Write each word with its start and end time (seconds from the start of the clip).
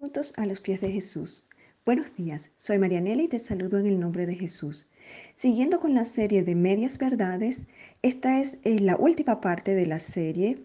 Minutos 0.00 0.32
a 0.38 0.46
los 0.46 0.62
pies 0.62 0.80
de 0.80 0.90
Jesús. 0.90 1.46
Buenos 1.84 2.16
días, 2.16 2.48
soy 2.56 2.78
Marianela 2.78 3.20
y 3.20 3.28
te 3.28 3.38
saludo 3.38 3.78
en 3.78 3.84
el 3.84 4.00
nombre 4.00 4.24
de 4.24 4.34
Jesús. 4.34 4.88
Siguiendo 5.36 5.78
con 5.78 5.92
la 5.92 6.06
serie 6.06 6.42
de 6.42 6.54
medias 6.54 6.96
verdades, 6.96 7.64
esta 8.00 8.40
es 8.40 8.56
eh, 8.64 8.80
la 8.80 8.96
última 8.96 9.42
parte 9.42 9.74
de 9.74 9.84
la 9.84 10.00
serie 10.00 10.64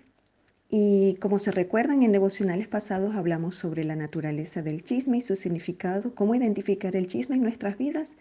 y 0.78 1.16
como 1.22 1.40
se 1.40 1.54
recuerdan 1.54 2.04
en 2.04 2.12
devocionales 2.12 2.68
pasados 2.68 3.16
hablamos 3.16 3.56
sobre 3.56 3.86
la 3.86 3.96
naturaleza 3.96 4.62
del 4.62 4.84
chisme 4.84 5.20
y 5.20 5.22
su 5.22 5.38
significado, 5.38 6.14
cómo 6.14 6.36
identificar 6.36 6.98
el 6.98 7.08
chisme 7.08 7.38
en 7.38 7.44
nuestras 7.44 7.78
vidas, 7.78 8.18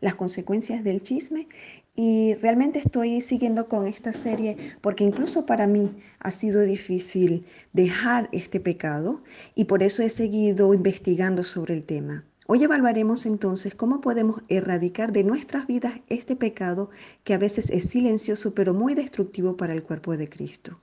las 0.00 0.14
consecuencias 0.14 0.82
del 0.82 1.02
chisme 1.02 1.48
y 1.94 2.32
realmente 2.40 2.78
estoy 2.78 3.20
siguiendo 3.20 3.68
con 3.68 3.86
esta 3.86 4.14
serie 4.14 4.56
porque 4.80 5.04
incluso 5.04 5.44
para 5.44 5.66
mí 5.66 5.96
ha 6.20 6.30
sido 6.30 6.62
difícil 6.62 7.44
dejar 7.74 8.30
este 8.32 8.58
pecado 8.58 9.22
y 9.54 9.66
por 9.66 9.82
eso 9.82 10.02
he 10.02 10.08
seguido 10.08 10.72
investigando 10.72 11.44
sobre 11.44 11.74
el 11.74 11.84
tema. 11.84 12.24
Hoy 12.46 12.64
evaluaremos 12.64 13.26
entonces 13.26 13.74
cómo 13.74 14.00
podemos 14.00 14.40
erradicar 14.48 15.12
de 15.12 15.24
nuestras 15.24 15.66
vidas 15.66 16.00
este 16.08 16.36
pecado 16.36 16.88
que 17.22 17.34
a 17.34 17.38
veces 17.38 17.68
es 17.68 17.90
silencioso 17.90 18.54
pero 18.54 18.72
muy 18.72 18.94
destructivo 18.94 19.58
para 19.58 19.74
el 19.74 19.82
cuerpo 19.82 20.16
de 20.16 20.30
Cristo. 20.30 20.80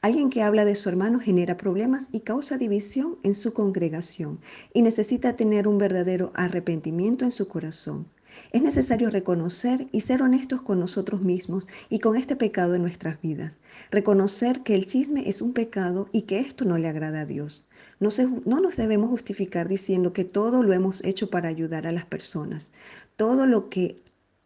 Alguien 0.00 0.30
que 0.30 0.42
habla 0.42 0.64
de 0.64 0.74
su 0.74 0.88
hermano 0.88 1.20
genera 1.20 1.56
problemas 1.56 2.08
y 2.12 2.20
causa 2.20 2.58
división 2.58 3.18
en 3.22 3.34
su 3.34 3.52
congregación 3.52 4.40
y 4.72 4.82
necesita 4.82 5.36
tener 5.36 5.68
un 5.68 5.78
verdadero 5.78 6.32
arrepentimiento 6.34 7.24
en 7.24 7.32
su 7.32 7.48
corazón. 7.48 8.06
Es 8.52 8.62
necesario 8.62 9.10
reconocer 9.10 9.88
y 9.92 10.02
ser 10.02 10.22
honestos 10.22 10.62
con 10.62 10.80
nosotros 10.80 11.22
mismos 11.22 11.68
y 11.88 12.00
con 12.00 12.16
este 12.16 12.36
pecado 12.36 12.74
en 12.74 12.82
nuestras 12.82 13.20
vidas. 13.20 13.58
Reconocer 13.90 14.62
que 14.62 14.74
el 14.74 14.86
chisme 14.86 15.28
es 15.28 15.40
un 15.40 15.52
pecado 15.52 16.08
y 16.12 16.22
que 16.22 16.40
esto 16.40 16.64
no 16.64 16.76
le 16.76 16.88
agrada 16.88 17.20
a 17.20 17.26
Dios. 17.26 17.66
No, 17.98 18.10
no, 18.44 18.60
nos 18.60 18.76
debemos 18.76 19.08
justificar 19.08 19.68
diciendo 19.68 20.12
que 20.12 20.24
todo 20.24 20.62
lo 20.62 20.72
hemos 20.72 21.02
hecho 21.04 21.30
para 21.30 21.48
ayudar 21.48 21.86
a 21.86 21.92
las 21.92 22.04
personas. 22.04 22.72
Todo 23.16 23.46
lo 23.46 23.70
que 23.70 23.96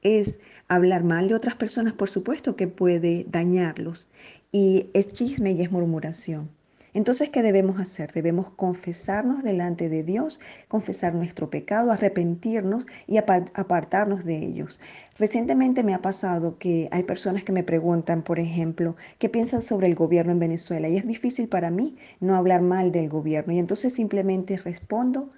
es 0.03 0.41
hablar 0.69 1.05
mal 1.05 1.29
de 1.29 1.34
otras 1.34 1.55
personas, 1.55 1.93
por 1.93 2.11
supuesto 2.11 2.56
que 2.56 2.69
puede 2.69 3.27
dañarlos. 3.29 4.11
Y 4.53 4.91
es 4.95 5.09
chisme 5.09 5.53
y 5.53 5.62
es 5.62 5.70
murmuración. 5.70 6.51
Entonces, 6.93 7.29
¿qué 7.29 7.43
debemos 7.43 7.81
hacer? 7.81 8.12
Debemos 8.12 8.51
confesarnos 8.51 9.45
delante 9.45 9.89
de 9.89 10.03
Dios, 10.03 10.41
confesar 10.67 11.15
nuestro 11.15 11.48
pecado, 11.48 11.93
arrepentirnos 11.93 12.87
y 13.06 13.19
apartarnos 13.19 14.25
de 14.25 14.39
ellos. 14.39 14.81
Recientemente 15.17 15.84
me 15.84 15.95
ha 15.95 16.03
pasado 16.03 16.59
que 16.59 16.89
hay 16.91 17.05
personas 17.05 17.45
que 17.45 17.53
me 17.53 17.62
preguntan, 17.62 18.23
por 18.23 18.41
ejemplo, 18.41 18.97
qué 19.19 19.28
piensan 19.28 19.62
sobre 19.62 19.87
el 19.87 19.95
gobierno 19.95 20.33
en 20.33 20.41
Venezuela 20.41 20.89
y 20.89 20.97
es 20.97 21.06
difícil 21.06 21.48
para 21.48 21.71
mí 21.71 21.97
no 22.19 22.34
hablar 22.34 22.62
mal 22.62 22.91
del 22.91 23.09
gobierno 23.09 23.53
y 23.53 23.61
entonces 23.61 23.95
simplemente 23.95 24.56
respondo 24.56 25.31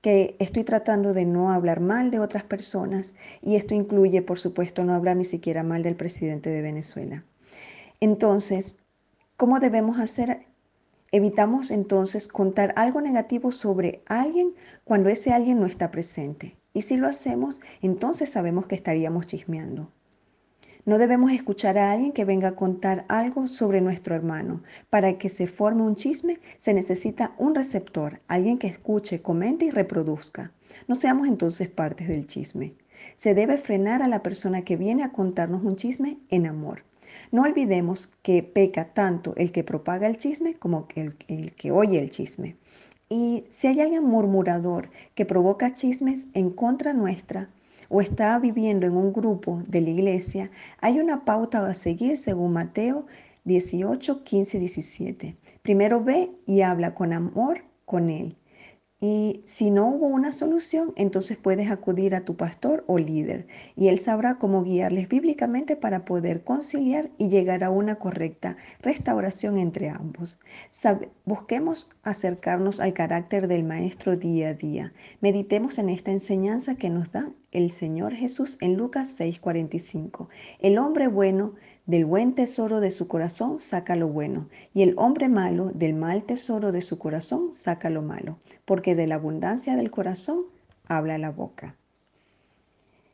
que 0.00 0.36
estoy 0.38 0.64
tratando 0.64 1.12
de 1.12 1.24
no 1.24 1.50
hablar 1.50 1.80
mal 1.80 2.10
de 2.10 2.20
otras 2.20 2.44
personas 2.44 3.14
y 3.42 3.56
esto 3.56 3.74
incluye, 3.74 4.22
por 4.22 4.38
supuesto, 4.38 4.84
no 4.84 4.94
hablar 4.94 5.16
ni 5.16 5.24
siquiera 5.24 5.62
mal 5.62 5.82
del 5.82 5.96
presidente 5.96 6.50
de 6.50 6.62
Venezuela. 6.62 7.24
Entonces, 8.00 8.78
¿cómo 9.36 9.58
debemos 9.58 9.98
hacer? 9.98 10.46
Evitamos 11.10 11.70
entonces 11.70 12.28
contar 12.28 12.74
algo 12.76 13.00
negativo 13.00 13.50
sobre 13.50 14.02
alguien 14.06 14.54
cuando 14.84 15.08
ese 15.08 15.32
alguien 15.32 15.58
no 15.58 15.66
está 15.66 15.90
presente. 15.90 16.56
Y 16.72 16.82
si 16.82 16.96
lo 16.96 17.08
hacemos, 17.08 17.60
entonces 17.82 18.28
sabemos 18.28 18.66
que 18.66 18.74
estaríamos 18.74 19.26
chismeando. 19.26 19.90
No 20.88 20.96
debemos 20.96 21.32
escuchar 21.32 21.76
a 21.76 21.92
alguien 21.92 22.12
que 22.12 22.24
venga 22.24 22.48
a 22.48 22.56
contar 22.56 23.04
algo 23.08 23.46
sobre 23.46 23.82
nuestro 23.82 24.14
hermano. 24.14 24.62
Para 24.88 25.18
que 25.18 25.28
se 25.28 25.46
forme 25.46 25.82
un 25.82 25.96
chisme 25.96 26.40
se 26.56 26.72
necesita 26.72 27.34
un 27.36 27.54
receptor, 27.54 28.22
alguien 28.26 28.56
que 28.56 28.68
escuche, 28.68 29.20
comente 29.20 29.66
y 29.66 29.70
reproduzca. 29.70 30.50
No 30.86 30.94
seamos 30.94 31.28
entonces 31.28 31.68
partes 31.68 32.08
del 32.08 32.26
chisme. 32.26 32.72
Se 33.16 33.34
debe 33.34 33.58
frenar 33.58 34.00
a 34.00 34.08
la 34.08 34.22
persona 34.22 34.62
que 34.62 34.78
viene 34.78 35.04
a 35.04 35.12
contarnos 35.12 35.62
un 35.62 35.76
chisme 35.76 36.20
en 36.30 36.46
amor. 36.46 36.84
No 37.32 37.42
olvidemos 37.42 38.06
que 38.22 38.42
peca 38.42 38.94
tanto 38.94 39.34
el 39.36 39.52
que 39.52 39.64
propaga 39.64 40.06
el 40.06 40.16
chisme 40.16 40.54
como 40.54 40.88
el, 40.94 41.14
que 41.54 41.70
oye 41.70 41.98
el 41.98 42.08
chisme. 42.08 42.56
Y 43.10 43.44
si 43.50 43.66
hay 43.66 43.82
alguien 43.82 44.04
murmurador 44.04 44.88
que 45.14 45.26
provoca 45.26 45.74
chismes 45.74 46.28
en 46.32 46.48
contra 46.48 46.94
nuestra, 46.94 47.50
o 47.88 48.00
está 48.00 48.38
viviendo 48.38 48.86
en 48.86 48.96
un 48.96 49.12
grupo 49.12 49.62
de 49.66 49.80
la 49.80 49.90
iglesia, 49.90 50.50
hay 50.80 51.00
una 51.00 51.24
pauta 51.24 51.66
a 51.66 51.74
seguir 51.74 52.16
según 52.16 52.52
Mateo 52.52 53.06
18, 53.44 54.24
15, 54.24 54.58
17. 54.58 55.34
Primero 55.62 56.02
ve 56.02 56.30
y 56.46 56.60
habla 56.60 56.94
con 56.94 57.12
amor 57.12 57.64
con 57.84 58.10
él. 58.10 58.36
Y 59.00 59.42
si 59.44 59.70
no 59.70 59.86
hubo 59.86 60.08
una 60.08 60.32
solución, 60.32 60.92
entonces 60.96 61.36
puedes 61.36 61.70
acudir 61.70 62.16
a 62.16 62.24
tu 62.24 62.36
pastor 62.36 62.82
o 62.88 62.98
líder 62.98 63.46
y 63.76 63.86
él 63.88 64.00
sabrá 64.00 64.38
cómo 64.38 64.64
guiarles 64.64 65.08
bíblicamente 65.08 65.76
para 65.76 66.04
poder 66.04 66.42
conciliar 66.42 67.10
y 67.16 67.28
llegar 67.28 67.62
a 67.62 67.70
una 67.70 67.94
correcta 67.96 68.56
restauración 68.80 69.56
entre 69.56 69.88
ambos. 69.88 70.40
busquemos 71.24 71.90
acercarnos 72.02 72.80
al 72.80 72.92
carácter 72.92 73.46
del 73.46 73.62
Maestro 73.62 74.16
día 74.16 74.48
a 74.48 74.54
día. 74.54 74.92
Meditemos 75.20 75.78
en 75.78 75.90
esta 75.90 76.10
enseñanza 76.10 76.74
que 76.74 76.90
nos 76.90 77.12
da 77.12 77.32
el 77.52 77.70
Señor 77.70 78.14
Jesús 78.14 78.58
en 78.60 78.76
Lucas 78.76 79.16
6:45. 79.16 80.28
El 80.60 80.76
hombre 80.76 81.06
bueno 81.06 81.54
del 81.88 82.04
buen 82.04 82.34
tesoro 82.34 82.80
de 82.80 82.90
su 82.90 83.08
corazón 83.08 83.58
saca 83.58 83.96
lo 83.96 84.08
bueno, 84.08 84.50
y 84.74 84.82
el 84.82 84.94
hombre 84.98 85.30
malo 85.30 85.70
del 85.70 85.94
mal 85.94 86.22
tesoro 86.24 86.70
de 86.70 86.82
su 86.82 86.98
corazón 86.98 87.54
saca 87.54 87.88
lo 87.88 88.02
malo, 88.02 88.38
porque 88.66 88.94
de 88.94 89.06
la 89.06 89.14
abundancia 89.14 89.74
del 89.74 89.90
corazón 89.90 90.44
habla 90.86 91.16
la 91.16 91.30
boca. 91.30 91.76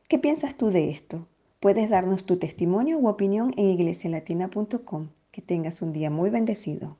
¿Qué 0.09 0.19
piensas 0.19 0.57
tú 0.57 0.71
de 0.71 0.91
esto? 0.91 1.29
Puedes 1.61 1.89
darnos 1.89 2.27
tu 2.27 2.37
testimonio 2.37 2.99
u 2.99 3.07
opinión 3.07 3.55
en 3.57 3.67
iglesialatina.com. 3.67 5.09
Que 5.31 5.41
tengas 5.41 5.81
un 5.81 5.93
día 5.93 6.11
muy 6.11 6.31
bendecido. 6.31 6.99